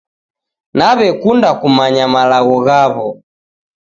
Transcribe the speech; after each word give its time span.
Nawekunda 0.77 1.49
kumanya 1.61 2.05
malagho 2.13 2.55
ghaw'o 2.65 3.09